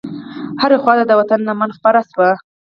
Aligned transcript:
هرې 0.61 0.77
خواته 0.81 1.03
د 1.07 1.11
وطن 1.19 1.39
لمن 1.47 1.69
خپره 1.77 1.99
شوه. 2.11 2.29